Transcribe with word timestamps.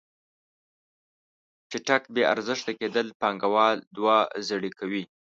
چټک 1.69 2.03
بې 2.13 2.21
ارزښته 2.33 2.71
کیدل 2.79 3.07
پانګوال 3.19 3.77
دوه 3.95 4.17
زړې 4.47 4.71
کوي. 4.79 5.03